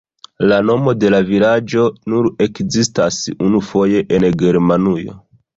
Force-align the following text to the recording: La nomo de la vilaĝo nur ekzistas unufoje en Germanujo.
La 0.51 0.55
nomo 0.69 0.93
de 1.03 1.11
la 1.15 1.19
vilaĝo 1.27 1.83
nur 2.13 2.29
ekzistas 2.47 3.21
unufoje 3.49 4.03
en 4.19 4.27
Germanujo. 4.45 5.19